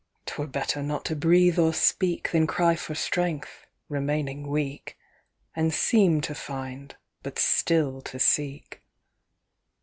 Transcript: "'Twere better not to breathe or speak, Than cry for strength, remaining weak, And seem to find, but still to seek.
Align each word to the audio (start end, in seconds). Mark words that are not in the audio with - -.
"'Twere 0.25 0.47
better 0.47 0.81
not 0.81 1.05
to 1.05 1.15
breathe 1.15 1.59
or 1.59 1.71
speak, 1.71 2.31
Than 2.31 2.47
cry 2.47 2.75
for 2.75 2.95
strength, 2.95 3.67
remaining 3.87 4.47
weak, 4.47 4.97
And 5.55 5.71
seem 5.71 6.21
to 6.21 6.33
find, 6.33 6.95
but 7.21 7.37
still 7.37 8.01
to 8.01 8.17
seek. 8.17 8.81